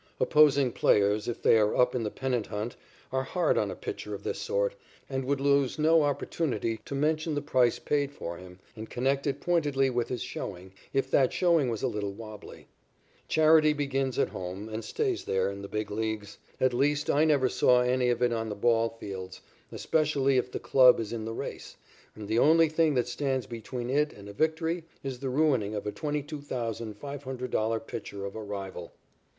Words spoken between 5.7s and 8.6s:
no opportunity to mention the price paid for him